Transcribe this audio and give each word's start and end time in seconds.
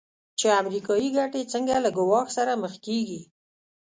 چې 0.39 0.47
امریکایي 0.61 1.09
ګټې 1.17 1.41
څنګه 1.53 1.75
له 1.85 1.89
ګواښ 1.97 2.27
سره 2.37 2.53
مخ 2.63 2.73
کېږي. 2.85 3.21